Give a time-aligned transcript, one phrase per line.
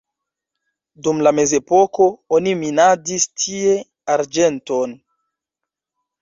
[1.07, 2.07] Dum la mezepoko
[2.37, 3.77] oni minadis tie
[4.15, 4.97] arĝenton.